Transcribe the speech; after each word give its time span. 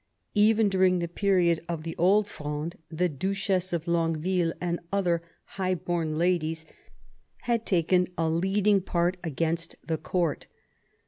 Even 0.33 0.67
during 0.67 0.97
the 0.97 1.07
period 1.07 1.63
of 1.69 1.83
the 1.83 1.95
Old 1.97 2.27
Fronde 2.27 2.75
the 2.89 3.07
Duchess 3.07 3.71
of 3.71 3.87
Longueville 3.87 4.51
and 4.59 4.79
other 4.91 5.21
high 5.45 5.75
bom 5.75 6.15
ladies 6.15 6.65
had 7.43 7.67
taken 7.67 8.07
a 8.17 8.27
leading 8.27 8.81
part 8.81 9.17
against 9.23 9.75
the 9.85 9.99
court. 9.99 10.47